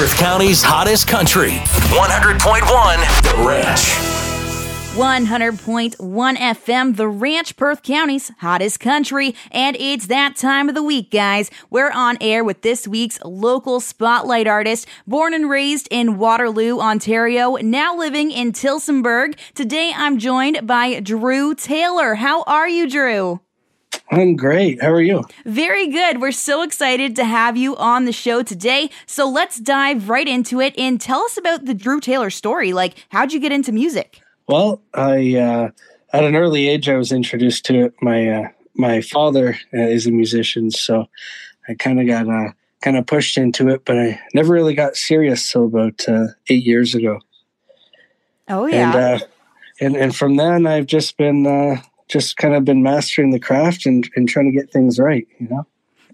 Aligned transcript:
Perth 0.00 0.16
County's 0.16 0.62
hottest 0.62 1.06
country. 1.06 1.50
100.1 1.50 3.22
The 3.22 3.46
Ranch. 3.46 3.80
100.1 4.96 6.36
FM, 6.36 6.96
the 6.96 7.06
Ranch 7.06 7.54
Perth 7.58 7.82
County's 7.82 8.32
hottest 8.38 8.80
country. 8.80 9.34
And 9.50 9.76
it's 9.78 10.06
that 10.06 10.36
time 10.36 10.70
of 10.70 10.74
the 10.74 10.82
week, 10.82 11.10
guys. 11.10 11.50
We're 11.68 11.90
on 11.90 12.16
air 12.22 12.42
with 12.42 12.62
this 12.62 12.88
week's 12.88 13.20
local 13.26 13.78
spotlight 13.78 14.46
artist, 14.46 14.88
born 15.06 15.34
and 15.34 15.50
raised 15.50 15.86
in 15.90 16.16
Waterloo, 16.16 16.78
Ontario, 16.78 17.56
now 17.56 17.94
living 17.94 18.30
in 18.30 18.52
Tillsonburg. 18.52 19.36
Today 19.52 19.92
I'm 19.94 20.16
joined 20.16 20.66
by 20.66 21.00
Drew 21.00 21.54
Taylor. 21.54 22.14
How 22.14 22.42
are 22.44 22.70
you, 22.70 22.88
Drew? 22.88 23.40
I'm 24.10 24.34
great. 24.34 24.82
How 24.82 24.90
are 24.90 25.00
you? 25.00 25.24
Very 25.44 25.86
good. 25.86 26.20
We're 26.20 26.32
so 26.32 26.62
excited 26.62 27.14
to 27.16 27.24
have 27.24 27.56
you 27.56 27.76
on 27.76 28.06
the 28.06 28.12
show 28.12 28.42
today. 28.42 28.90
So 29.06 29.28
let's 29.28 29.60
dive 29.60 30.08
right 30.08 30.26
into 30.26 30.60
it 30.60 30.76
and 30.76 31.00
tell 31.00 31.20
us 31.20 31.36
about 31.36 31.64
the 31.64 31.74
Drew 31.74 32.00
Taylor 32.00 32.30
story. 32.30 32.72
Like, 32.72 33.06
how'd 33.10 33.32
you 33.32 33.38
get 33.38 33.52
into 33.52 33.70
music? 33.70 34.20
Well, 34.48 34.82
I 34.94 35.36
uh, 35.36 35.70
at 36.12 36.24
an 36.24 36.34
early 36.34 36.68
age 36.68 36.88
I 36.88 36.96
was 36.96 37.12
introduced 37.12 37.64
to 37.66 37.84
it. 37.84 37.94
My 38.02 38.28
uh, 38.28 38.48
my 38.74 39.00
father 39.00 39.56
uh, 39.72 39.78
is 39.82 40.08
a 40.08 40.10
musician, 40.10 40.72
so 40.72 41.06
I 41.68 41.74
kind 41.74 42.00
of 42.00 42.08
got 42.08 42.28
uh, 42.28 42.50
kind 42.82 42.96
of 42.96 43.06
pushed 43.06 43.38
into 43.38 43.68
it, 43.68 43.84
but 43.84 43.96
I 43.96 44.20
never 44.34 44.52
really 44.52 44.74
got 44.74 44.96
serious 44.96 45.52
till 45.52 45.66
about 45.66 46.08
uh, 46.08 46.26
eight 46.48 46.64
years 46.64 46.96
ago. 46.96 47.20
Oh 48.48 48.66
yeah, 48.66 48.92
and 48.92 49.22
uh, 49.22 49.26
and 49.80 49.96
and 49.96 50.16
from 50.16 50.34
then 50.34 50.66
I've 50.66 50.86
just 50.86 51.16
been 51.16 51.46
just 52.10 52.36
kind 52.36 52.54
of 52.54 52.64
been 52.64 52.82
mastering 52.82 53.30
the 53.30 53.40
craft 53.40 53.86
and 53.86 54.08
and 54.16 54.28
trying 54.28 54.46
to 54.46 54.58
get 54.58 54.70
things 54.70 54.98
right. 54.98 55.26
You 55.38 55.48
know. 55.48 55.66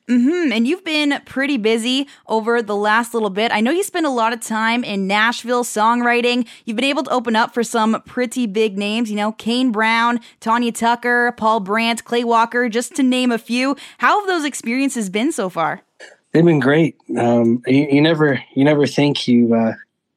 Mm-hmm. 0.08 0.52
And 0.52 0.68
you've 0.68 0.84
been 0.84 1.20
pretty 1.24 1.56
busy 1.56 2.06
over 2.28 2.62
the 2.62 2.76
last 2.76 3.12
little 3.12 3.30
bit. 3.30 3.50
I 3.50 3.60
know 3.60 3.72
you 3.72 3.82
spend 3.82 4.06
a 4.06 4.10
lot 4.10 4.32
of 4.32 4.40
time 4.40 4.84
in 4.84 5.08
Nashville 5.08 5.64
songwriting. 5.64 6.46
You've 6.64 6.76
been 6.76 6.84
able 6.84 7.02
to 7.04 7.10
open 7.10 7.34
up 7.34 7.52
for 7.52 7.64
some 7.64 8.00
pretty 8.06 8.46
big 8.46 8.78
names, 8.78 9.10
you 9.10 9.16
know, 9.16 9.32
Kane 9.32 9.72
Brown, 9.72 10.20
Tanya 10.38 10.70
Tucker, 10.70 11.34
Paul 11.36 11.58
Brandt, 11.58 12.04
Clay 12.04 12.22
Walker, 12.22 12.68
just 12.68 12.94
to 12.96 13.02
name 13.02 13.32
a 13.32 13.38
few. 13.38 13.76
How 13.98 14.20
have 14.20 14.28
those 14.28 14.44
experiences 14.44 15.10
been 15.10 15.32
so 15.32 15.48
far? 15.48 15.82
They've 16.30 16.44
been 16.44 16.60
great. 16.60 16.96
Um, 17.18 17.62
you, 17.66 17.88
you, 17.90 18.00
never, 18.00 18.40
you 18.54 18.64
never 18.64 18.86
think 18.86 19.26
you 19.26 19.54
uh, 19.54 19.72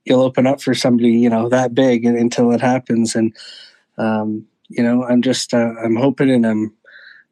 you'll 0.05 0.21
open 0.21 0.45
up 0.45 0.61
for 0.61 0.75
somebody, 0.75 1.14
you 1.14 1.30
know, 1.30 1.49
that 1.49 1.73
big 1.73 2.05
until 2.05 2.52
it 2.52 2.61
happens. 2.61 3.16
And 3.16 3.36
um, 3.97 4.45
you 4.69 4.83
know, 4.83 5.03
I'm 5.03 5.21
just, 5.21 5.53
uh, 5.53 5.73
I'm 5.83 5.95
hoping 5.95 6.29
and 6.29 6.45
I'm 6.45 6.73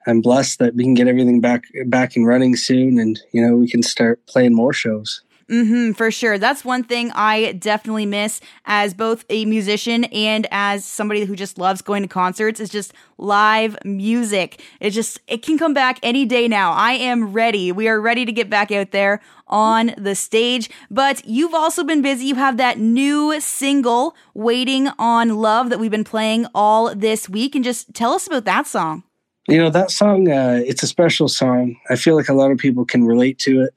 I'm 0.07 0.21
blessed 0.21 0.59
that 0.59 0.73
we 0.73 0.83
can 0.83 0.93
get 0.93 1.09
everything 1.09 1.41
back 1.41 1.66
back 1.85 2.16
and 2.16 2.25
running 2.25 2.55
soon, 2.55 2.97
and 2.97 3.19
you 3.33 3.45
know 3.45 3.55
we 3.57 3.69
can 3.69 3.83
start 3.83 4.25
playing 4.25 4.55
more 4.55 4.71
shows. 4.71 5.21
Mm-hmm, 5.50 5.94
for 5.94 6.12
sure. 6.12 6.38
That's 6.38 6.66
one 6.66 6.84
thing 6.84 7.09
I 7.16 7.53
definitely 7.53 8.06
miss 8.06 8.42
as 8.66 8.94
both 8.94 9.23
a 9.30 9.45
musician 9.45 10.04
and 10.06 10.45
as 10.52 10.84
somebody 10.84 11.23
who 11.23 11.38
just 11.38 11.58
loves 11.58 11.81
going 11.81 12.02
to 12.02 12.09
concerts 12.09 12.59
is 12.59 12.70
just 12.70 12.94
live 13.17 13.78
music. 13.86 14.62
It 14.81 14.89
just 14.89 15.22
it 15.26 15.44
can 15.44 15.58
come 15.58 15.73
back 15.73 16.00
any 16.04 16.26
day 16.26 16.50
now. 16.50 16.73
I 16.73 16.94
am 16.94 17.31
ready. 17.31 17.72
We 17.72 17.88
are 17.88 18.02
ready 18.02 18.26
to 18.26 18.31
get 18.34 18.50
back 18.50 18.73
out 18.73 18.92
there 18.92 19.22
on 19.48 19.94
the 19.98 20.16
stage. 20.16 20.70
But 20.92 21.26
you've 21.26 21.54
also 21.54 21.86
been 21.86 22.02
busy. 22.02 22.26
You 22.26 22.36
have 22.36 22.58
that 22.58 22.78
new 22.78 23.39
single, 23.39 24.17
Waiting 24.34 24.89
on 25.00 25.38
Love, 25.38 25.70
that 25.70 25.80
we've 25.80 25.89
been 25.89 26.04
playing 26.04 26.45
all 26.54 26.94
this 26.94 27.30
week. 27.30 27.56
And 27.56 27.64
just 27.64 27.94
tell 27.94 28.11
us 28.11 28.28
about 28.28 28.44
that 28.44 28.67
song. 28.67 29.04
You 29.48 29.59
know, 29.59 29.70
that 29.70 29.92
song, 29.92 30.30
uh, 30.30 30.61
it's 30.66 30.84
a 30.84 30.88
special 30.88 31.30
song. 31.30 31.78
I 31.89 31.95
feel 31.95 32.17
like 32.17 32.28
a 32.28 32.34
lot 32.34 32.52
of 32.52 32.58
people 32.58 32.84
can 32.84 33.06
relate 33.06 33.39
to 33.39 33.61
it. 33.61 33.73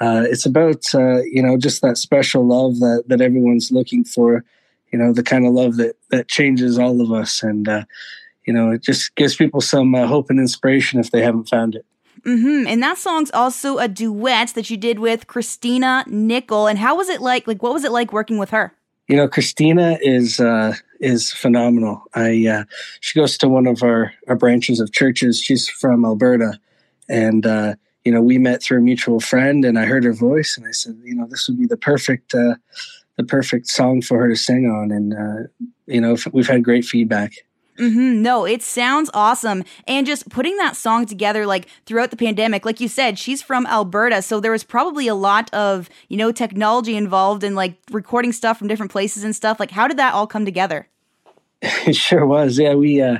Uh, 0.00 0.24
it's 0.26 0.46
about, 0.46 0.82
uh, 0.94 1.20
you 1.22 1.42
know, 1.42 1.56
just 1.58 1.82
that 1.82 1.98
special 1.98 2.46
love 2.46 2.78
that, 2.78 3.04
that 3.08 3.20
everyone's 3.20 3.70
looking 3.70 4.02
for, 4.02 4.44
you 4.92 4.98
know, 4.98 5.12
the 5.12 5.22
kind 5.22 5.46
of 5.46 5.52
love 5.52 5.76
that, 5.76 5.96
that 6.10 6.26
changes 6.26 6.78
all 6.78 7.00
of 7.00 7.12
us. 7.12 7.42
And, 7.42 7.68
uh, 7.68 7.84
you 8.46 8.52
know, 8.52 8.70
it 8.70 8.82
just 8.82 9.14
gives 9.14 9.36
people 9.36 9.60
some 9.60 9.94
uh, 9.94 10.06
hope 10.06 10.30
and 10.30 10.40
inspiration 10.40 10.98
if 10.98 11.10
they 11.10 11.22
haven't 11.22 11.48
found 11.48 11.74
it. 11.74 11.84
Mm-hmm. 12.22 12.66
And 12.66 12.82
that 12.82 12.98
song's 12.98 13.30
also 13.30 13.78
a 13.78 13.88
duet 13.88 14.54
that 14.54 14.70
you 14.70 14.76
did 14.76 14.98
with 14.98 15.26
Christina 15.26 16.04
Nickel. 16.06 16.66
And 16.66 16.78
how 16.78 16.96
was 16.96 17.08
it 17.08 17.20
like? 17.20 17.46
Like, 17.46 17.62
what 17.62 17.72
was 17.72 17.84
it 17.84 17.92
like 17.92 18.12
working 18.12 18.38
with 18.38 18.50
her? 18.50 18.72
You 19.08 19.16
know, 19.16 19.26
Christina 19.26 19.98
is 20.02 20.38
uh, 20.38 20.74
is 21.00 21.32
phenomenal. 21.32 22.02
I 22.14 22.46
uh, 22.46 22.64
she 23.00 23.18
goes 23.18 23.36
to 23.38 23.48
one 23.48 23.66
of 23.66 23.82
our 23.82 24.12
our 24.28 24.36
branches 24.36 24.80
of 24.80 24.92
churches. 24.92 25.40
She's 25.40 25.68
from 25.68 26.04
Alberta, 26.04 26.60
and 27.08 27.44
uh, 27.44 27.74
you 28.04 28.12
know 28.12 28.22
we 28.22 28.38
met 28.38 28.62
through 28.62 28.78
a 28.78 28.82
mutual 28.82 29.20
friend. 29.20 29.64
And 29.64 29.78
I 29.78 29.84
heard 29.84 30.04
her 30.04 30.12
voice, 30.12 30.56
and 30.56 30.66
I 30.66 30.72
said, 30.72 30.98
you 31.04 31.14
know, 31.14 31.26
this 31.26 31.48
would 31.48 31.58
be 31.58 31.66
the 31.66 31.76
perfect 31.76 32.34
uh, 32.34 32.54
the 33.16 33.24
perfect 33.24 33.68
song 33.68 34.02
for 34.02 34.18
her 34.18 34.28
to 34.28 34.36
sing 34.36 34.66
on. 34.66 34.90
And 34.90 35.14
uh, 35.14 35.48
you 35.86 36.00
know, 36.00 36.16
we've 36.32 36.48
had 36.48 36.64
great 36.64 36.84
feedback. 36.84 37.32
Mm-hmm. 37.80 38.20
No, 38.20 38.44
it 38.44 38.62
sounds 38.62 39.10
awesome. 39.14 39.64
And 39.86 40.06
just 40.06 40.28
putting 40.28 40.56
that 40.58 40.76
song 40.76 41.06
together, 41.06 41.46
like 41.46 41.66
throughout 41.86 42.10
the 42.10 42.16
pandemic, 42.16 42.66
like 42.66 42.78
you 42.78 42.88
said, 42.88 43.18
she's 43.18 43.40
from 43.40 43.66
Alberta. 43.66 44.20
So 44.20 44.38
there 44.38 44.52
was 44.52 44.64
probably 44.64 45.08
a 45.08 45.14
lot 45.14 45.52
of, 45.54 45.88
you 46.08 46.18
know, 46.18 46.30
technology 46.30 46.94
involved 46.94 47.42
in 47.42 47.54
like 47.54 47.76
recording 47.90 48.32
stuff 48.32 48.58
from 48.58 48.68
different 48.68 48.92
places 48.92 49.24
and 49.24 49.34
stuff. 49.34 49.58
Like, 49.58 49.70
how 49.70 49.88
did 49.88 49.96
that 49.96 50.12
all 50.12 50.26
come 50.26 50.44
together? 50.44 50.88
It 51.86 51.94
sure 51.94 52.26
was. 52.26 52.58
Yeah, 52.58 52.74
we, 52.74 53.02
uh, 53.02 53.18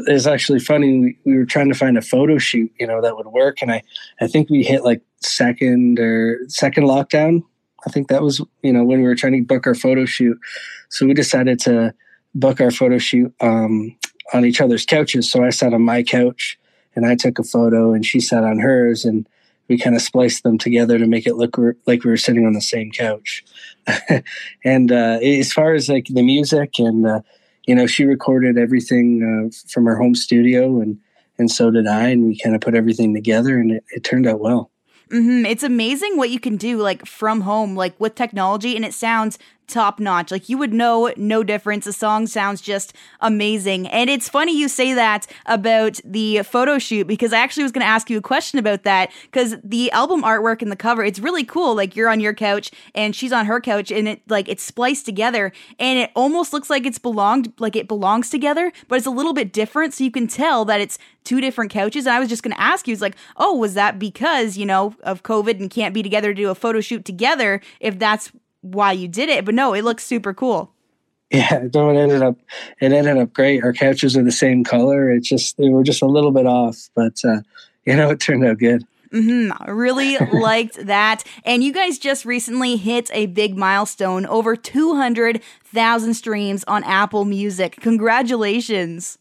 it's 0.00 0.26
actually 0.26 0.60
funny. 0.60 0.98
We, 0.98 1.18
we 1.24 1.36
were 1.38 1.46
trying 1.46 1.68
to 1.68 1.78
find 1.78 1.96
a 1.96 2.02
photo 2.02 2.38
shoot, 2.38 2.70
you 2.78 2.86
know, 2.86 3.00
that 3.00 3.16
would 3.16 3.26
work. 3.26 3.62
And 3.62 3.72
I, 3.72 3.82
I 4.20 4.26
think 4.26 4.50
we 4.50 4.62
hit 4.62 4.84
like 4.84 5.00
second 5.20 5.98
or 5.98 6.40
second 6.48 6.84
lockdown. 6.84 7.42
I 7.86 7.90
think 7.90 8.08
that 8.08 8.22
was, 8.22 8.42
you 8.62 8.72
know, 8.72 8.84
when 8.84 9.00
we 9.00 9.08
were 9.08 9.14
trying 9.14 9.32
to 9.32 9.42
book 9.42 9.66
our 9.66 9.74
photo 9.74 10.04
shoot. 10.04 10.38
So 10.90 11.06
we 11.06 11.14
decided 11.14 11.58
to, 11.60 11.94
book 12.34 12.60
our 12.60 12.70
photo 12.70 12.98
shoot 12.98 13.32
um, 13.40 13.96
on 14.32 14.44
each 14.44 14.60
other's 14.60 14.84
couches. 14.84 15.30
So 15.30 15.44
I 15.44 15.50
sat 15.50 15.72
on 15.72 15.82
my 15.82 16.02
couch 16.02 16.58
and 16.96 17.06
I 17.06 17.14
took 17.14 17.38
a 17.40 17.44
photo, 17.44 17.92
and 17.92 18.06
she 18.06 18.20
sat 18.20 18.44
on 18.44 18.60
hers, 18.60 19.04
and 19.04 19.28
we 19.66 19.76
kind 19.76 19.96
of 19.96 20.02
spliced 20.02 20.44
them 20.44 20.58
together 20.58 20.96
to 20.96 21.08
make 21.08 21.26
it 21.26 21.34
look 21.34 21.58
like 21.88 22.04
we 22.04 22.10
were 22.10 22.16
sitting 22.16 22.46
on 22.46 22.52
the 22.52 22.60
same 22.60 22.92
couch. 22.92 23.44
and 24.64 24.92
uh, 24.92 25.18
as 25.20 25.52
far 25.52 25.74
as 25.74 25.88
like 25.88 26.06
the 26.06 26.22
music, 26.22 26.78
and 26.78 27.04
uh, 27.04 27.20
you 27.66 27.74
know, 27.74 27.86
she 27.86 28.04
recorded 28.04 28.58
everything 28.58 29.22
uh, 29.22 29.54
from 29.68 29.86
her 29.86 29.96
home 29.96 30.14
studio, 30.14 30.80
and 30.80 30.98
and 31.38 31.50
so 31.50 31.70
did 31.70 31.86
I, 31.86 32.08
and 32.08 32.26
we 32.26 32.38
kind 32.38 32.54
of 32.54 32.60
put 32.60 32.74
everything 32.74 33.14
together, 33.14 33.58
and 33.58 33.72
it, 33.72 33.84
it 33.90 34.04
turned 34.04 34.26
out 34.26 34.40
well. 34.40 34.70
Mm-hmm. 35.10 35.46
It's 35.46 35.62
amazing 35.62 36.16
what 36.16 36.30
you 36.30 36.40
can 36.40 36.56
do 36.56 36.78
like 36.78 37.06
from 37.06 37.42
home, 37.42 37.76
like 37.76 37.98
with 38.00 38.14
technology, 38.14 38.76
and 38.76 38.84
it 38.84 38.94
sounds 38.94 39.38
top 39.66 40.00
notch. 40.00 40.30
Like 40.30 40.48
you 40.48 40.58
would 40.58 40.72
know 40.72 41.12
no 41.16 41.42
difference. 41.42 41.84
The 41.84 41.92
song 41.92 42.26
sounds 42.26 42.60
just 42.60 42.94
amazing. 43.20 43.86
And 43.88 44.10
it's 44.10 44.28
funny 44.28 44.56
you 44.56 44.68
say 44.68 44.94
that 44.94 45.26
about 45.46 46.00
the 46.04 46.42
photo 46.42 46.78
shoot 46.78 47.06
because 47.06 47.32
I 47.32 47.38
actually 47.38 47.62
was 47.62 47.72
going 47.72 47.84
to 47.84 47.90
ask 47.90 48.10
you 48.10 48.18
a 48.18 48.22
question 48.22 48.58
about 48.58 48.84
that 48.84 49.10
because 49.22 49.56
the 49.62 49.90
album 49.92 50.22
artwork 50.22 50.62
and 50.62 50.70
the 50.70 50.76
cover, 50.76 51.04
it's 51.04 51.18
really 51.18 51.44
cool. 51.44 51.74
Like 51.74 51.96
you're 51.96 52.08
on 52.08 52.20
your 52.20 52.34
couch 52.34 52.70
and 52.94 53.14
she's 53.14 53.32
on 53.32 53.46
her 53.46 53.60
couch 53.60 53.90
and 53.90 54.08
it 54.08 54.22
like 54.28 54.48
it's 54.48 54.62
spliced 54.62 55.04
together 55.04 55.52
and 55.78 55.98
it 55.98 56.10
almost 56.14 56.52
looks 56.52 56.70
like 56.70 56.86
it's 56.86 56.98
belonged 56.98 57.52
like 57.58 57.76
it 57.76 57.88
belongs 57.88 58.30
together, 58.30 58.72
but 58.88 58.96
it's 58.96 59.06
a 59.06 59.10
little 59.10 59.32
bit 59.32 59.52
different 59.52 59.94
so 59.94 60.04
you 60.04 60.10
can 60.10 60.26
tell 60.26 60.64
that 60.64 60.80
it's 60.80 60.98
two 61.24 61.40
different 61.40 61.70
couches. 61.70 62.06
And 62.06 62.14
I 62.14 62.20
was 62.20 62.28
just 62.28 62.42
going 62.42 62.54
to 62.54 62.60
ask 62.60 62.86
you, 62.86 62.92
it's 62.92 63.02
like, 63.02 63.16
oh, 63.36 63.56
was 63.56 63.74
that 63.74 63.98
because, 63.98 64.56
you 64.56 64.66
know, 64.66 64.94
of 65.02 65.22
COVID 65.22 65.58
and 65.58 65.70
can't 65.70 65.94
be 65.94 66.02
together 66.02 66.28
to 66.28 66.34
do 66.34 66.50
a 66.50 66.54
photo 66.54 66.80
shoot 66.80 67.04
together 67.04 67.60
if 67.80 67.98
that's 67.98 68.30
why 68.64 68.92
you 68.92 69.08
did 69.08 69.28
it, 69.28 69.44
but 69.44 69.54
no, 69.54 69.74
it 69.74 69.84
looks 69.84 70.04
super 70.04 70.32
cool. 70.32 70.72
Yeah, 71.30 71.68
no, 71.74 71.90
it 71.90 71.96
ended 71.96 72.22
up 72.22 72.36
it 72.80 72.92
ended 72.92 73.18
up 73.18 73.32
great. 73.32 73.62
Our 73.62 73.72
couches 73.72 74.16
are 74.16 74.22
the 74.22 74.32
same 74.32 74.64
color. 74.64 75.10
It's 75.10 75.28
just 75.28 75.56
they 75.56 75.68
were 75.68 75.84
just 75.84 76.02
a 76.02 76.06
little 76.06 76.30
bit 76.30 76.46
off, 76.46 76.88
but 76.94 77.20
uh, 77.24 77.40
you 77.84 77.96
know, 77.96 78.10
it 78.10 78.20
turned 78.20 78.44
out 78.44 78.58
good. 78.58 78.84
Mm-hmm. 79.12 79.70
Really 79.70 80.18
liked 80.32 80.86
that. 80.86 81.22
And 81.44 81.62
you 81.62 81.72
guys 81.72 81.98
just 81.98 82.24
recently 82.24 82.76
hit 82.76 83.10
a 83.12 83.26
big 83.26 83.56
milestone 83.56 84.26
over 84.26 84.56
200,000 84.56 86.14
streams 86.14 86.64
on 86.64 86.82
Apple 86.82 87.24
Music. 87.24 87.76
Congratulations. 87.80 89.18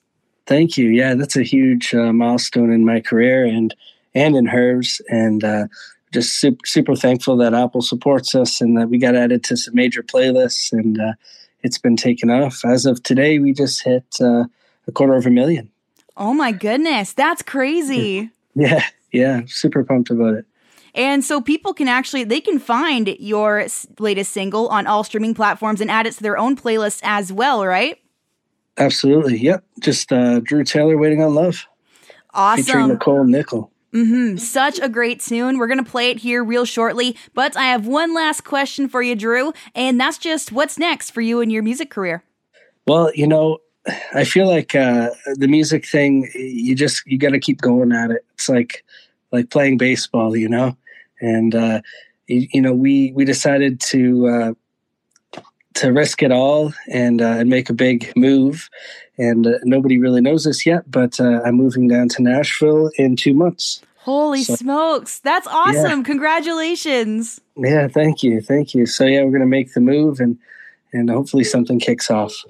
Thank 0.48 0.78
you. 0.78 0.90
Yeah, 0.90 1.14
that's 1.14 1.36
a 1.36 1.44
huge 1.44 1.94
uh, 1.94 2.12
milestone 2.12 2.72
in 2.72 2.84
my 2.84 3.02
career 3.02 3.46
and 3.46 3.74
and 4.16 4.36
in 4.36 4.46
hers. 4.46 5.02
And 5.10 5.44
uh, 5.44 5.68
just 6.14 6.40
super, 6.40 6.66
super 6.66 6.96
thankful 6.96 7.36
that 7.38 7.54
Apple 7.54 7.82
supports 7.82 8.36
us 8.36 8.62
and 8.62 8.78
that 8.78 8.90
we 8.90 8.98
got 8.98 9.16
added 9.16 9.44
to 9.46 9.58
some 9.58 9.76
major 9.76 10.04
playlists 10.04 10.72
and 10.72 11.00
uh, 11.00 11.14
it's 11.64 11.78
been 11.78 11.98
taken 11.98 12.30
off. 12.30 12.64
As 12.64 12.86
of 12.86 13.02
today, 13.04 13.40
we 13.40 13.54
just 13.54 13.84
hit 13.84 14.06
uh, 14.22 14.46
a 14.88 14.92
quarter 14.94 15.16
of 15.16 15.26
a 15.26 15.30
million. 15.30 15.70
Oh 16.16 16.34
my 16.34 16.52
goodness, 16.52 17.14
that's 17.14 17.42
crazy. 17.42 18.30
Yeah, 18.56 18.84
yeah, 19.12 19.42
super 19.48 19.84
pumped 19.84 20.12
about 20.12 20.36
it. 20.36 20.46
And 20.96 21.26
so 21.26 21.42
people 21.42 21.74
can 21.74 21.88
actually 21.88 22.24
they 22.24 22.40
can 22.40 22.60
find 22.60 23.08
your 23.20 23.66
latest 23.98 24.32
single 24.32 24.68
on 24.68 24.86
all 24.86 25.04
streaming 25.04 25.34
platforms 25.34 25.82
and 25.82 25.90
add 25.90 26.06
it 26.06 26.14
to 26.14 26.22
their 26.22 26.38
own 26.38 26.56
playlist 26.56 27.00
as 27.02 27.34
well, 27.34 27.66
right? 27.66 27.98
Absolutely. 28.78 29.38
Yep. 29.40 29.64
Just 29.80 30.14
uh, 30.14 30.40
Drew 30.42 30.64
Taylor 30.64 30.98
waiting 30.98 31.24
on 31.24 31.34
love. 31.34 31.66
Awesome. 32.34 32.64
Featuring 32.64 32.88
Nicole 32.90 33.24
Nickel. 33.24 33.72
Mm-hmm. 33.94 34.38
Such 34.38 34.80
a 34.80 34.90
great 34.90 35.20
tune. 35.20 35.60
We're 35.60 35.68
going 35.68 35.84
to 35.84 35.90
play 35.90 36.10
it 36.10 36.20
here 36.20 36.44
real 36.44 36.66
shortly, 36.66 37.16
but 37.34 37.56
I 37.56 37.66
have 37.66 37.86
one 37.86 38.14
last 38.14 38.44
question 38.44 38.90
for 38.90 39.04
you, 39.04 39.16
Drew, 39.16 39.54
and 39.76 40.00
that's 40.00 40.18
just 40.18 40.52
what's 40.52 40.80
next 40.80 41.12
for 41.12 41.22
you 41.22 41.42
in 41.42 41.52
your 41.52 41.62
music 41.62 41.92
career? 41.92 42.24
Well, 42.88 43.12
you 43.14 43.28
know, 43.28 43.60
I 44.14 44.24
feel 44.24 44.48
like 44.48 44.74
uh, 44.74 45.12
the 45.36 45.48
music 45.48 45.86
thing, 45.86 46.30
you 46.34 46.74
just, 46.74 47.06
you 47.06 47.18
got 47.18 47.32
to 47.32 47.40
keep 47.40 47.62
going 47.62 47.92
at 47.92 48.12
it. 48.12 48.26
It's 48.34 48.50
like, 48.50 48.84
like 49.32 49.52
playing 49.52 49.78
baseball, 49.78 50.36
you 50.36 50.50
know? 50.50 50.76
And, 51.22 51.54
uh, 51.54 51.82
you, 52.28 52.48
you 52.52 52.62
know, 52.62 52.74
we, 52.74 53.12
we 53.14 53.26
decided 53.26 53.80
to, 53.82 54.28
uh, 54.28 54.54
to 55.76 55.92
risk 55.92 56.24
it 56.24 56.32
all 56.32 56.74
and 56.90 57.22
uh, 57.22 57.38
and 57.40 57.50
make 57.50 57.70
a 57.70 57.74
big 57.74 58.12
move. 58.16 58.70
And 59.18 59.46
uh, 59.46 59.60
nobody 59.64 60.00
really 60.00 60.22
knows 60.22 60.46
this 60.46 60.66
yet, 60.66 60.90
but 60.90 61.20
uh, 61.20 61.42
I'm 61.46 61.56
moving 61.56 61.88
down 61.88 62.10
to 62.10 62.24
Nashville 62.24 62.90
in 62.98 63.16
two 63.16 63.34
months. 63.34 63.82
Holy 63.98 64.44
so, 64.44 64.56
smokes. 64.56 65.20
That's 65.20 65.48
awesome. 65.48 66.00
Yeah. 66.00 66.06
Congratulations. 66.06 67.40
Yeah, 67.56 67.88
thank 67.88 68.24
you. 68.24 68.42
Thank 68.42 68.74
you. 68.74 68.86
So 68.86 69.06
yeah, 69.06 69.24
we're 69.24 69.32
gonna 69.32 69.46
make 69.46 69.74
the 69.74 69.82
move 69.82 70.20
and 70.20 70.38
and 70.92 71.10
hopefully 71.10 71.44
something 71.44 71.80
kicks 71.80 72.12
off. 72.12 72.44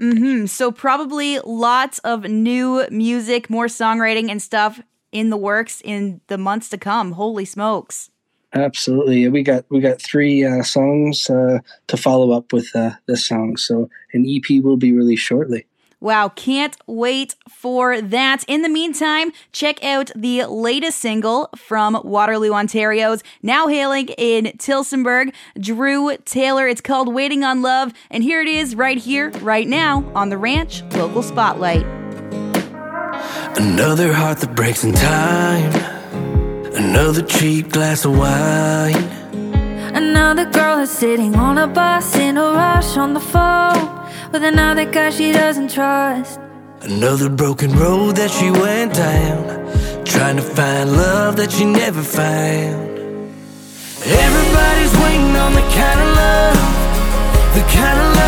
Mm-hmm. 0.00 0.46
So 0.46 0.72
probably 0.72 1.38
lots 1.40 1.98
of 2.00 2.24
new 2.24 2.86
music, 2.90 3.50
more 3.50 3.66
songwriting 3.66 4.30
and 4.30 4.40
stuff 4.40 4.80
in 5.12 5.30
the 5.30 5.36
works 5.36 5.82
in 5.84 6.20
the 6.28 6.38
months 6.38 6.70
to 6.70 6.78
come. 6.78 7.12
Holy 7.12 7.44
smokes. 7.44 8.10
Absolutely, 8.52 9.28
we 9.28 9.42
got 9.42 9.64
we 9.70 9.80
got 9.80 10.02
three 10.02 10.44
uh, 10.44 10.62
songs 10.62 11.30
uh, 11.30 11.60
to 11.86 11.96
follow 11.96 12.32
up 12.32 12.52
with 12.52 12.74
uh, 12.74 12.92
this 13.06 13.26
song. 13.26 13.56
So 13.56 13.88
an 14.12 14.26
EP 14.28 14.62
will 14.62 14.76
be 14.76 14.92
released 14.92 15.22
shortly. 15.22 15.66
Wow, 16.00 16.30
can't 16.30 16.76
wait 16.86 17.36
for 17.48 18.00
that. 18.00 18.42
In 18.48 18.62
the 18.62 18.70
meantime, 18.70 19.32
check 19.52 19.84
out 19.84 20.10
the 20.16 20.46
latest 20.46 20.98
single 20.98 21.50
from 21.54 22.00
Waterloo, 22.02 22.52
Ontario's 22.52 23.22
now 23.42 23.66
hailing 23.66 24.08
in 24.16 24.46
Tillsonburg, 24.56 25.34
Drew 25.58 26.16
Taylor. 26.24 26.66
It's 26.66 26.80
called 26.80 27.12
Waiting 27.12 27.44
on 27.44 27.60
Love, 27.60 27.92
and 28.10 28.22
here 28.24 28.40
it 28.40 28.48
is 28.48 28.74
right 28.74 28.96
here, 28.96 29.28
right 29.42 29.68
now 29.68 30.10
on 30.14 30.30
the 30.30 30.38
Ranch 30.38 30.82
Local 30.94 31.22
Spotlight. 31.22 31.84
Another 33.58 34.14
heart 34.14 34.38
that 34.38 34.56
breaks 34.56 34.84
in 34.84 34.94
time 34.94 35.89
Another 36.74 37.22
cheap 37.22 37.70
glass 37.70 38.04
of 38.04 38.16
wine. 38.16 38.94
Another 39.94 40.44
girl 40.44 40.78
is 40.78 40.90
sitting 40.90 41.34
on 41.34 41.58
a 41.58 41.66
bus 41.66 42.16
in 42.16 42.36
a 42.36 42.42
rush 42.42 42.96
on 42.96 43.12
the 43.12 43.20
phone 43.20 44.08
with 44.32 44.44
another 44.44 44.84
guy 44.84 45.10
she 45.10 45.32
doesn't 45.32 45.70
trust. 45.70 46.38
Another 46.82 47.28
broken 47.28 47.72
road 47.72 48.16
that 48.16 48.30
she 48.30 48.50
went 48.50 48.94
down, 48.94 50.04
trying 50.04 50.36
to 50.36 50.42
find 50.42 50.92
love 50.92 51.36
that 51.36 51.50
she 51.50 51.64
never 51.64 52.02
found. 52.02 52.88
Everybody's 54.06 54.94
waiting 55.02 55.36
on 55.36 55.52
the 55.52 55.66
kind 55.74 56.00
of 56.00 56.08
love, 56.22 57.54
the 57.54 57.62
kind 57.76 57.98
of 57.98 58.04
love 58.14 58.19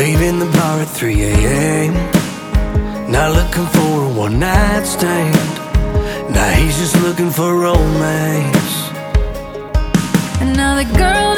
leaving 0.00 0.38
the 0.38 0.46
bar 0.46 0.80
at 0.80 0.88
3 0.88 1.24
a.m. 1.24 1.92
Not 3.12 3.34
looking 3.38 3.66
for 3.76 4.04
a 4.08 4.10
one 4.24 4.38
night 4.38 4.84
stand. 4.86 5.34
Now 6.34 6.50
he's 6.60 6.76
just 6.78 6.96
looking 7.02 7.30
for 7.30 7.50
romance. 7.54 8.74
Another 10.40 10.86
girl 10.96 11.29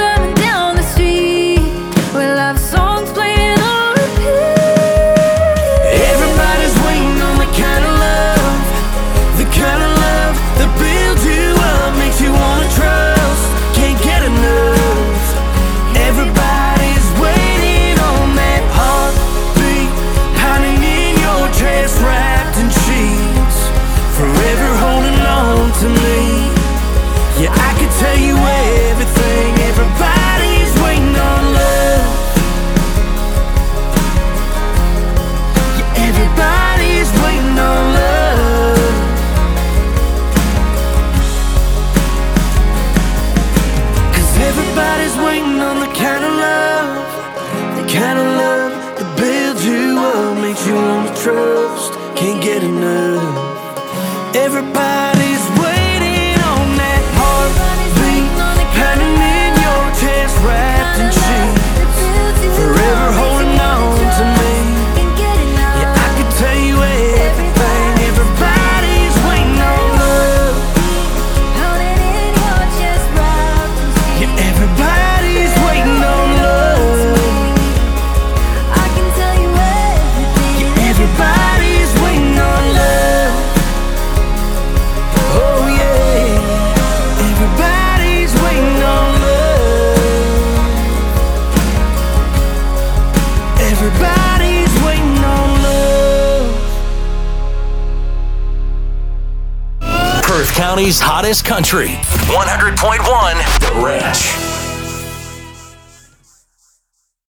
County's 100.72 100.98
hottest 100.98 101.44
country, 101.44 101.98
100.1 102.32 103.60
The 103.60 103.84
Ranch. 103.84 104.41